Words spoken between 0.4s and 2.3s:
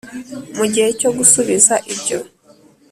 mu gihe cyo gusubiza ibyo